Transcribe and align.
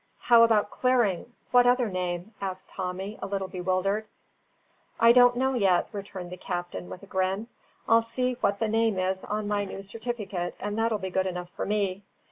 "But 0.17 0.23
how 0.33 0.41
about 0.41 0.71
clearing? 0.71 1.31
what 1.51 1.67
other 1.67 1.87
name?" 1.87 2.33
asked 2.41 2.67
Tommy, 2.69 3.19
a 3.21 3.27
little 3.27 3.47
bewildered. 3.47 4.07
"I 4.99 5.11
don't 5.11 5.35
know 5.37 5.53
yet," 5.53 5.89
returned 5.91 6.31
the 6.31 6.37
captain, 6.37 6.89
with 6.89 7.03
a 7.03 7.05
grin. 7.05 7.49
"I'll 7.87 8.01
see 8.01 8.33
what 8.41 8.57
the 8.57 8.67
name 8.67 8.97
is 8.97 9.23
on 9.23 9.47
my 9.47 9.63
new 9.63 9.83
certificate, 9.83 10.55
and 10.59 10.75
that'll 10.75 10.97
be 10.97 11.11
good 11.11 11.27
enough 11.27 11.51
for 11.51 11.67
me. 11.67 12.01